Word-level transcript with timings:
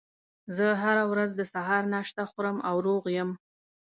زه 0.55 0.67
هره 0.83 1.03
ورځ 1.11 1.29
د 1.35 1.41
سهار 1.53 1.83
ناشته 1.93 2.21
خورم 2.31 2.57
او 2.69 2.75
روغ 2.87 3.03
یم 3.17 3.29